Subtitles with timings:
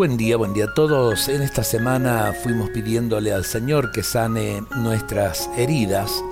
[0.00, 1.28] Buen día, buen día a todos.
[1.28, 6.24] En esta semana fuimos pidiéndole al Señor que sane nuestras heridas,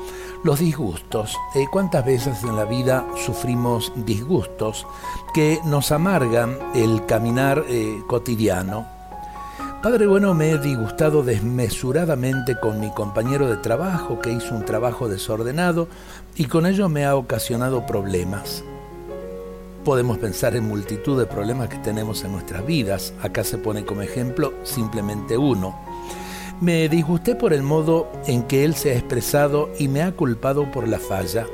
[0.42, 1.36] los disgustos.
[1.54, 4.86] Eh, ¿Cuántas veces en la vida sufrimos disgustos
[5.34, 8.86] que nos amargan el caminar eh, cotidiano?
[9.82, 15.10] Padre bueno, me he disgustado desmesuradamente con mi compañero de trabajo que hizo un trabajo
[15.10, 15.88] desordenado
[16.36, 18.64] y con ello me ha ocasionado problemas.
[19.88, 23.14] Podemos pensar en multitud de problemas que tenemos en nuestras vidas.
[23.22, 25.80] Acá se pone como ejemplo simplemente uno.
[26.60, 30.70] Me disgusté por el modo en que él se ha expresado y me ha culpado
[30.70, 31.46] por la falla.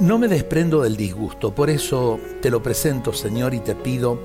[0.00, 4.18] No me desprendo del disgusto, por eso te lo presento, Señor, y te pido,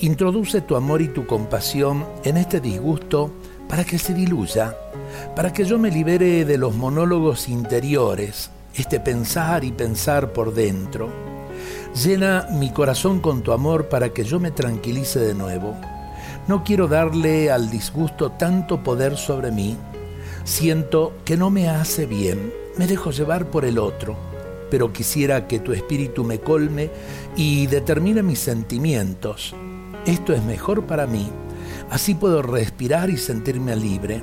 [0.00, 3.30] introduce tu amor y tu compasión en este disgusto
[3.68, 4.76] para que se diluya,
[5.36, 11.29] para que yo me libere de los monólogos interiores, este pensar y pensar por dentro
[11.94, 15.76] Llena mi corazón con tu amor para que yo me tranquilice de nuevo.
[16.46, 19.76] No quiero darle al disgusto tanto poder sobre mí.
[20.44, 22.52] Siento que no me hace bien.
[22.76, 24.16] Me dejo llevar por el otro.
[24.70, 26.90] Pero quisiera que tu espíritu me colme
[27.34, 29.54] y determine mis sentimientos.
[30.06, 31.28] Esto es mejor para mí.
[31.90, 34.22] Así puedo respirar y sentirme libre.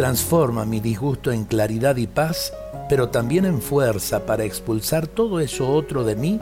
[0.00, 2.54] Transforma mi disgusto en claridad y paz
[2.88, 6.40] pero también en fuerza para expulsar todo eso otro de mí,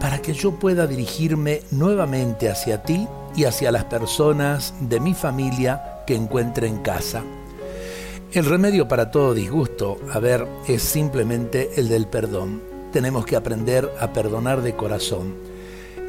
[0.00, 6.02] para que yo pueda dirigirme nuevamente hacia ti y hacia las personas de mi familia
[6.06, 7.24] que encuentre en casa.
[8.32, 12.62] El remedio para todo disgusto, a ver, es simplemente el del perdón.
[12.92, 15.34] Tenemos que aprender a perdonar de corazón.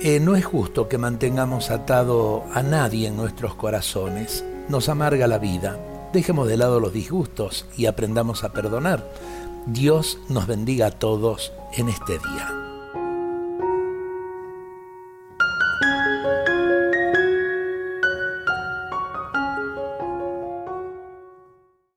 [0.02, 4.46] Eh, no es justo que mantengamos atado a nadie en nuestros corazones.
[4.70, 5.78] Nos amarga la vida.
[6.14, 9.10] Dejemos de lado los disgustos y aprendamos a perdonar.
[9.66, 12.61] Dios nos bendiga a todos en este día.